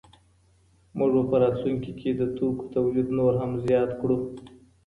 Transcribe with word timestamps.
موږ 0.97 1.11
به 1.15 1.21
په 1.29 1.35
راتلونکي 1.43 1.91
کي 1.99 2.09
د 2.13 2.21
توکو 2.37 2.63
تولید 2.75 3.07
نور 3.17 3.33
هم 3.41 3.51
زیات 3.65 3.89
کړو. 4.01 4.17